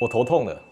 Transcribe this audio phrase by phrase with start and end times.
[0.00, 0.62] 我头痛了，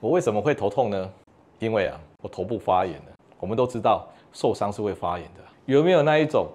[0.00, 1.12] 我为什么会头痛呢？
[1.60, 3.12] 因为啊，我头部发炎了。
[3.38, 6.48] 我们都知道受伤是会发炎的，有没有那一种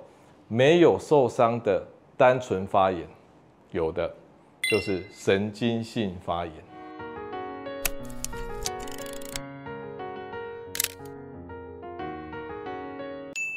[0.50, 1.82] 没有受伤的
[2.18, 3.08] 单纯发炎？
[3.72, 4.14] 有的，
[4.64, 6.54] 就是神经性发炎。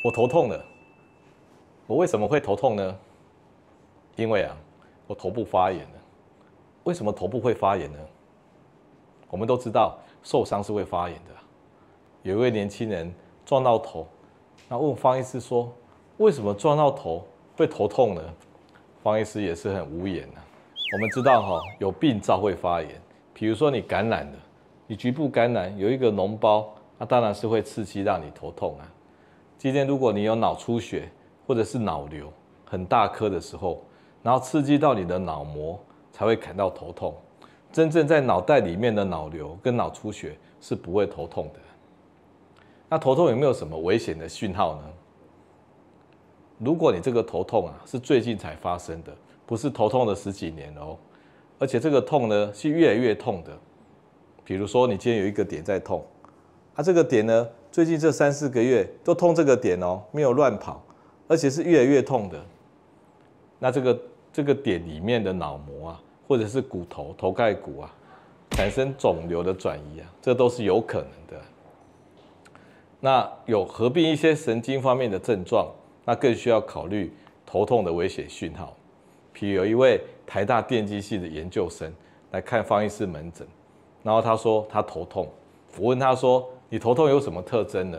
[0.05, 0.65] 我头痛了，
[1.89, 2.97] 我为什么会头痛呢？
[4.15, 4.57] 因为啊，
[5.09, 5.99] 我头部发炎了。
[6.85, 7.99] 为什么头部会发炎呢？
[9.31, 11.31] 我们都知道受伤是会发炎的。
[12.23, 13.13] 有一位年轻人
[13.47, 14.07] 撞到头，
[14.69, 15.73] 那问方医师说
[16.19, 17.25] ：“为什么撞到头
[17.57, 18.23] 会头痛呢？”
[19.03, 20.45] 方医师也是很无言啊。
[20.93, 23.01] 我们知道哈，有病灶会发炎，
[23.33, 24.39] 比如说你感染了，
[24.87, 26.69] 你局部感染有一个脓包，
[26.99, 28.85] 那当然是会刺激让你头痛啊。
[29.57, 31.09] 今天如果你有脑出血
[31.47, 32.31] 或者是脑瘤
[32.67, 33.83] 很大颗的时候，
[34.23, 35.79] 然后刺激到你的脑膜，
[36.13, 37.15] 才会感到头痛。
[37.73, 41.61] 真正在脑袋里面的脑瘤跟脑出血是不会头痛的。
[42.89, 44.83] 那头痛有没有什么危险的讯号呢？
[46.59, 50.97] 如果你这个头痛啊是最近才发生的，不是头痛了十几年哦，
[51.59, 53.57] 而且这个痛呢是越来越痛的。
[54.45, 56.05] 比如说你今天有一个点在痛，
[56.75, 60.83] 啊这个点呢最近这三四个月都痛这个点哦，没有乱跑，
[61.29, 62.45] 而且是越来越痛的。
[63.61, 64.01] 那这个
[64.33, 66.03] 这个点里面的脑膜啊。
[66.31, 67.93] 或者是骨头、头盖骨啊，
[68.53, 71.45] 产生肿瘤的转移啊，这都是有可能的。
[73.01, 75.69] 那有合并一些神经方面的症状，
[76.05, 77.13] 那更需要考虑
[77.45, 78.77] 头痛的危险讯号。
[79.35, 81.93] 譬如有一位台大电机系的研究生
[82.31, 83.45] 来看方医师门诊，
[84.05, 85.27] 然后他说他头痛，
[85.81, 87.99] 我问他说，你头痛有什么特征呢？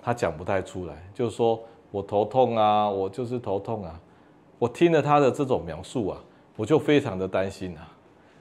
[0.00, 4.00] 他讲不太出来，就是说我头痛啊，我就是头痛啊。
[4.56, 6.22] 我听了他的这种描述啊。
[6.56, 7.86] 我就非常的担心啊，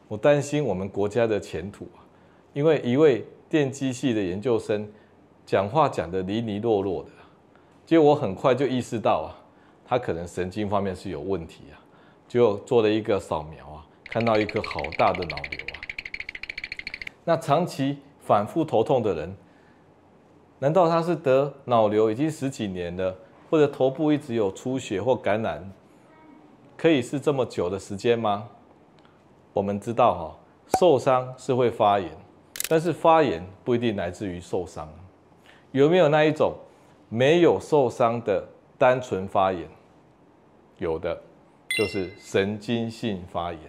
[0.08, 2.00] 我担心我们国家的前途啊，
[2.54, 4.90] 因为一位电机系的研究生
[5.46, 7.10] 讲话讲得离离落落的，
[7.86, 9.36] 结果我很快就意识到啊，
[9.86, 11.76] 他可能神经方面是有问题啊，
[12.28, 15.78] 就做了一个扫描啊，看到一颗好大的脑瘤啊。
[17.26, 19.36] 那长期反复头痛的人，
[20.60, 23.16] 难道他是得脑瘤已经十几年了，
[23.50, 25.70] 或者头部一直有出血或感染？
[26.78, 28.48] 可以是这么久的时间吗？
[29.54, 30.36] 我们知道哈，
[30.78, 32.12] 受伤是会发炎，
[32.68, 34.88] 但是发炎不一定来自于受伤。
[35.72, 36.54] 有没有那一种
[37.08, 38.46] 没有受伤的
[38.78, 39.68] 单纯发炎？
[40.78, 41.18] 有的，
[41.78, 43.62] 就是神经性发炎。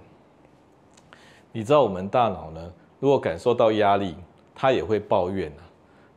[1.53, 4.17] 你知道我们大脑呢，如果感受到压力，
[4.55, 5.63] 它也会抱怨啊。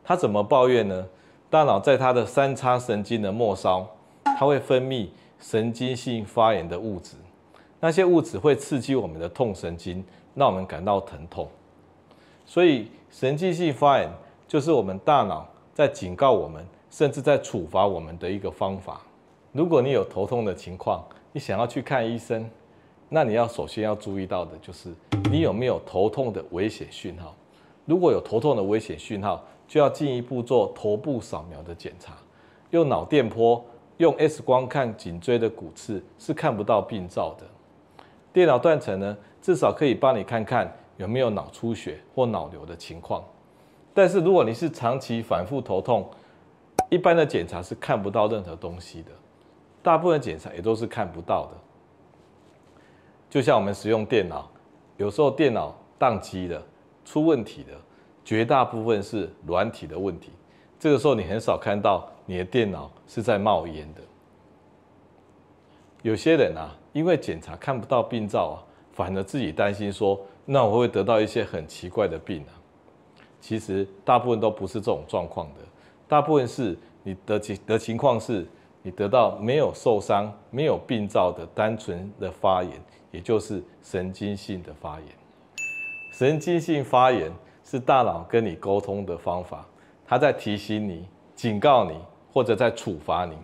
[0.02, 1.06] 它怎么抱怨呢？
[1.48, 3.86] 大脑在它的三叉神经的末梢，
[4.24, 5.08] 它会分泌。
[5.40, 7.16] 神经性发炎的物质，
[7.80, 11.48] 那些物质会刺激我们的痛神经，让我们感到疼痛。
[12.44, 14.10] 所以，神经性发炎
[14.46, 19.00] 就是我们大脑在警告我们，甚至在处罚我们的一个方法。
[19.52, 21.02] 如果你有头痛的情况，
[21.32, 22.48] 你想要去看医生，
[23.08, 24.92] 那你要首先要注意到的就是
[25.30, 27.34] 你有没有头痛的危险讯号。
[27.86, 32.12] 如果有头痛的危险讯号，就要进一步做头部扫描的检查，
[32.70, 33.64] 用脑电波。
[34.00, 37.44] 用 X 光看颈椎的骨刺是看不到病灶的，
[38.32, 43.22] 电脑断层呢，至少可以帮你看看有没有脑出血或脑瘤的情况。
[43.92, 46.08] 但是如果你是长期反复头痛，
[46.88, 49.10] 一般的检查是看不到任何东西的，
[49.82, 51.50] 大部分检查也都是看不到的。
[53.28, 54.50] 就像我们使用电脑，
[54.96, 56.62] 有时候电脑宕机了、
[57.04, 57.74] 出问题的，
[58.24, 60.32] 绝大部分是软体的问题。
[60.78, 64.00] 这个时候你很少看到你的电脑是在冒烟的。
[66.00, 72.54] 有些人啊，因为检查看不到病灶啊，反而自己担心说，那我会得到一些很奇怪的病啊。
[73.40, 75.60] 其实大部分都不是这种状况的，
[76.06, 78.46] 大部分是你的情的情况是，
[78.80, 82.80] 你得到没有受伤、没有病灶的单纯的发炎，
[83.10, 85.08] 也就是神经性的发炎。
[86.12, 87.28] 神经性发炎
[87.64, 89.66] 是大脑跟你沟通的方法。
[90.06, 91.96] 他在提醒你、警告你，
[92.32, 93.34] 或者在处罚你。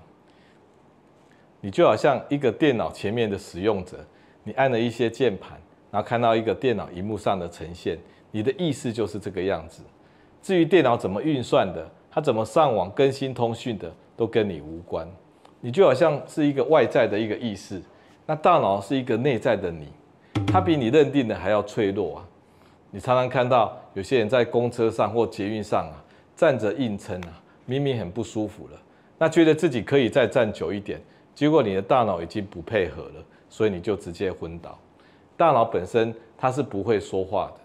[1.61, 3.97] 你就好像一个电脑前面的使用者，
[4.45, 5.59] 你按了一些键盘，
[5.91, 7.99] 然后看到一个电脑荧幕上的呈现，
[8.31, 9.83] 你的意识就是这个样子。
[10.43, 15.09] 至于电脑怎么运算的，它怎么上网更新通讯的，都跟你无关。
[15.61, 17.83] 你就好像是一个外在的一个意识，
[18.27, 19.89] 那大脑是一个内在的你，
[20.47, 22.29] 它比你认定的还要脆弱啊。
[22.91, 26.03] 你常常看到有些人在公车上或捷运上啊。
[26.37, 28.81] 站着硬撑啊，明明很不舒服了，
[29.19, 31.01] 那觉得自己可以再站久一点，
[31.35, 34.79] 结果你的大脑已经不配合了，所以你就直接昏倒。
[35.37, 37.61] 大脑本身它是不会说话的，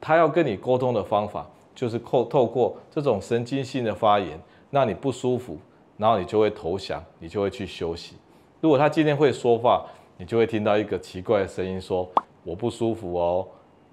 [0.00, 4.40] 它要跟你沟通的方法，就是透透过这种神经性的发炎，
[4.70, 5.58] 让你不舒服，
[5.96, 8.16] 然后你就会投降，你就会去休息。
[8.60, 9.84] 如果他今天会说话，
[10.16, 12.08] 你就会听到一个奇怪的声音说
[12.42, 13.46] 我不舒服哦，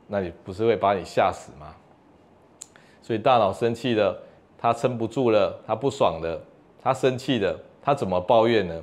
[0.07, 1.75] 那你不是会把你吓死吗？
[3.01, 4.17] 所以大脑生气了，
[4.63, 6.41] 他撑不住了，他不爽了，
[6.81, 8.81] 他生气了，他怎么抱怨呢？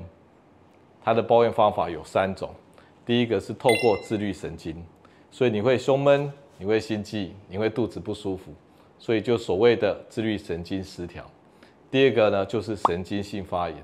[1.02, 2.50] 他的抱怨方法有三种，
[3.06, 4.76] 第一个是透过自律神经，
[5.30, 8.52] 所以你会胸闷，你会心悸，你会肚子不舒服，
[8.98, 11.24] 所以就所谓的自律神经失调。
[11.90, 13.82] 第二个呢，就是神经性发炎，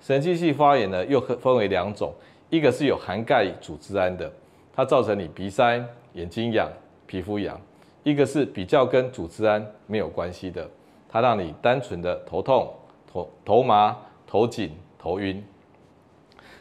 [0.00, 2.12] 神经性发炎呢又分为两种，
[2.50, 4.32] 一个是有含钙组织胺的，
[4.72, 6.70] 它造成你鼻塞、眼睛痒、
[7.04, 7.56] 皮肤痒；
[8.04, 10.70] 一个是比较跟组织胺没有关系的，
[11.12, 12.72] 它让你单纯的头痛、
[13.12, 13.94] 头头麻、
[14.26, 15.44] 头紧、头晕。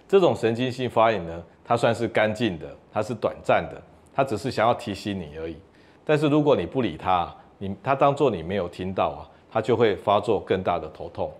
[0.09, 3.81] 这种神经性发炎呢，它算是干净的，它是短暂的，
[4.13, 5.55] 它只是想要提醒你而已。
[6.03, 11.31] 但是如果你不理它，你它当作你没有听到啊，它就会发作更大的头痛。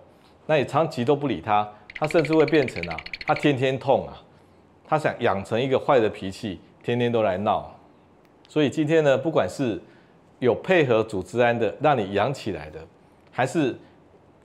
[0.46, 4.16] 那你长期都不理它，它甚至会变成啊，它天天痛啊，
[4.86, 7.70] 它想养成一个坏的脾气，天天都来闹。
[8.48, 9.78] 所以今天呢，不管是
[10.38, 12.80] 有配合组织胺的让你养起来的，
[13.32, 13.76] 还是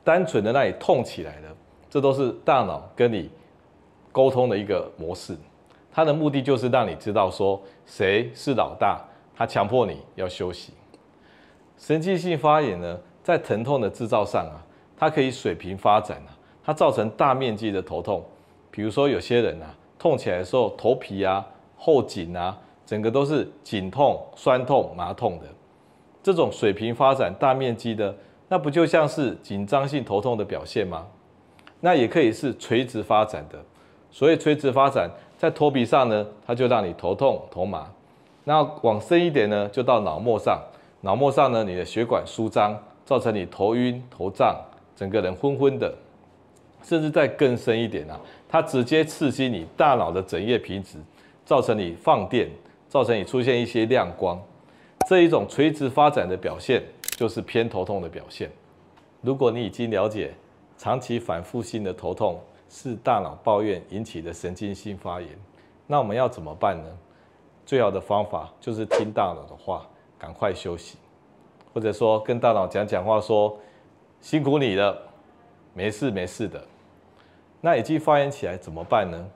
[0.03, 1.47] 单纯的让你痛起来的，
[1.89, 3.29] 这都是大脑跟你。
[4.09, 5.37] 沟通的一个模式，
[5.91, 8.99] 它的目的就是让你知道说谁是老大，
[9.35, 10.73] 他强迫你要休息。
[11.77, 14.57] 神经性发炎呢，在疼痛的制造上啊，
[14.97, 16.33] 它可以水平发展啊，
[16.63, 18.25] 它造成大面积的头痛。
[18.71, 21.45] 比如说有些人啊，痛起来的时候头皮啊、
[21.75, 22.57] 后颈啊，
[22.87, 25.45] 整个都是紧痛、酸痛、麻痛的。
[26.23, 28.15] 这种水平发展、大面积的，
[28.49, 31.05] 那不就像是紧张性头痛的表现吗？
[31.81, 33.59] 那也可以是垂直发展的。
[34.09, 37.91] 所以垂直发展在头皮上呢，它就让你头痛头麻；
[38.45, 40.59] 那往深一点呢，就到脑膜上。
[41.01, 44.55] 脑膜上呢，你的血管舒张，造成你头晕头胀，
[44.95, 45.93] 整个人昏昏的。
[46.83, 48.17] 甚至再更深一点啊，
[48.47, 50.97] 它直接刺激你大脑的枕叶皮质，
[51.43, 52.49] 造成你放电，
[52.87, 54.41] 造成你出现一些亮光。
[55.07, 56.81] 这一种垂直发展的表现，
[57.17, 58.51] 就是偏头痛的表现。
[59.21, 60.35] 如果你已经了解
[60.77, 65.27] 长期反复性的头痛，是大脑抱怨引起的神经性发炎，
[65.87, 66.87] 那我们要怎么办呢？
[67.65, 69.87] 最好的方法就是听大脑的话，
[70.19, 70.99] 赶快休息，
[71.73, 73.57] 或者说跟大脑讲讲话说，
[74.21, 74.95] 辛苦你了，
[75.73, 76.63] 没事没事的。
[77.59, 79.27] 那已经发炎起来怎么办呢？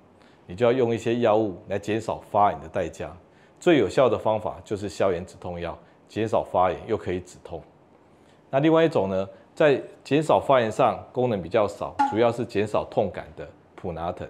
[0.45, 3.11] 你就要用一些药物来减少发炎的代价。
[3.59, 5.75] 最有效的方法就是消炎止痛药，
[6.07, 7.61] 减少发炎又可以止痛。
[8.51, 9.27] 那另外一种呢？
[9.53, 14.27] 在减少发炎上功能比较少，主要是减少痛感的普拿疼。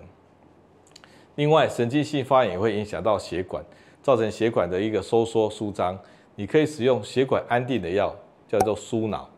[1.35, 3.63] 另外，神经性发炎也会影响到血管，
[4.01, 5.97] 造成血管的一个收缩舒张。
[6.35, 8.13] 你可以使用血管安定的药，
[8.47, 9.29] 叫做舒脑。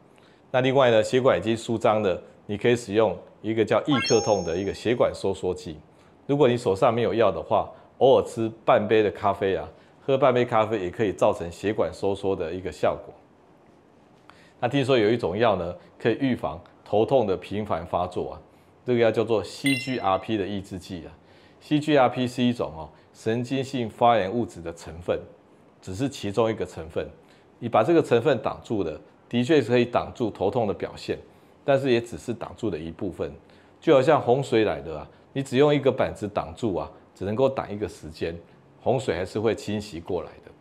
[0.52, 5.78] 那另外呢，血管已经舒张的，你可以使用一个叫易克痛的一个血管收缩剂。
[6.26, 9.70] 如果你手上没有药的话，偶尔吃半杯的咖啡啊，
[10.02, 13.14] 喝半杯咖啡也可以造成血管收缩的一个效果。
[14.64, 18.40] 那听说有一种药呢，可以预防头痛的频繁发作啊，
[18.86, 21.12] 这个药叫做 CGRP 的抑制剂啊。
[21.62, 25.20] CGRP 是一种哦神经性发炎物质的成分，
[25.82, 27.06] 只是其中一个成分。
[27.60, 31.20] 你把这个成分挡住了，的确是可以挡住头痛的表现，
[31.66, 33.30] 但是也只是挡住的一部分。
[33.82, 38.34] 就好像洪水来了啊，你只用一个板子挡住啊，只能够挡一个时间，
[38.82, 40.52] 洪水还是会侵袭过来的。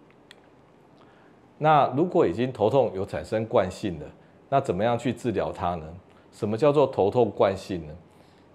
[1.62, 4.06] 那如果已经头痛有产生惯性了，
[4.48, 5.86] 那怎么样去治疗它呢？
[6.32, 7.94] 什么叫做头痛惯性呢？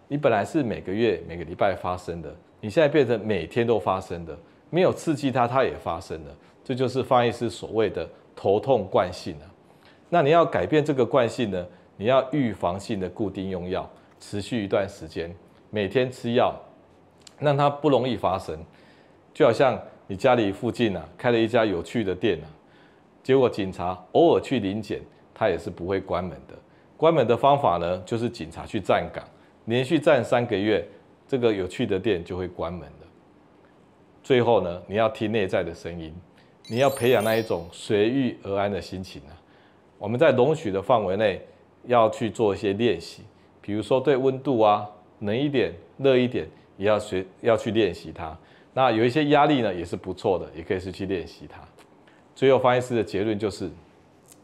[0.09, 4.37] 你本来是每个月、每个礼拜发生的，你现在变成每天都发生的，
[4.69, 6.35] 没有刺激它，它也发生了，
[6.65, 9.45] 这就是方医师所谓的头痛惯性了。
[10.09, 11.65] 那你要改变这个惯性呢？
[11.95, 15.33] 你要预防性的固定用药，持续一段时间，
[15.69, 16.53] 每天吃药，
[17.39, 18.59] 让它不容易发生。
[19.33, 22.47] 就好像你家里附近啊，开了一家有趣的店啊。
[23.27, 25.01] 结果警察偶尔去临检，
[25.33, 26.57] 他也是不会关门的。
[26.95, 29.21] 关门的方法呢，就是警察去站岗，
[29.65, 30.87] 连续站三个月，
[31.27, 33.07] 这个有趣的店就会关门了。
[34.23, 36.15] 最后呢，你要听内在的声音，
[36.69, 39.35] 你要培养那一种随遇而安的心情啊。
[39.97, 41.45] 我们在容许的范围内
[41.83, 43.23] 要去做一些练习，
[43.59, 48.37] 比如说对温度啊，冷一点、热一点，也要学要去练习它。
[48.73, 51.59] 那有一些压力呢，也是不错的，也可以是去练习它。
[52.37, 53.67] 最后，方医师的结论就是，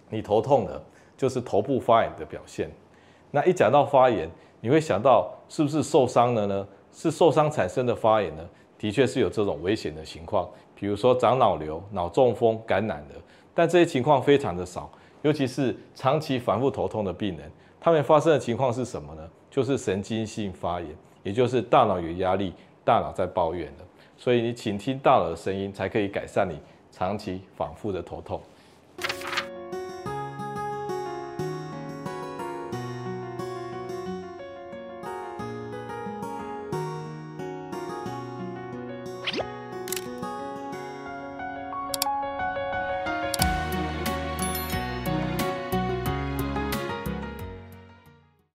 [0.09, 0.83] 你头痛了，
[1.15, 2.67] 就是头部发炎的表现。
[3.29, 4.27] 那一讲到发炎，
[4.61, 6.67] 你会想到是不是受伤了呢？
[6.91, 8.43] 是受伤产生的发炎呢？
[8.79, 13.13] 的确是有这种危险的情况，比如说长脑瘤、脑中风感染的，
[13.53, 14.89] 但这些情况非常的少，
[15.21, 17.47] 尤其是长期反复头痛的病人，
[17.79, 19.21] 他们发生的情况是什么呢？
[19.51, 20.89] 就是神经性发炎，
[21.21, 23.85] 也就是大脑有压力，大脑在抱怨了。
[24.17, 26.57] 所以你倾听大脑的声音，才可以改善你
[26.95, 28.39] 长期反复的头痛。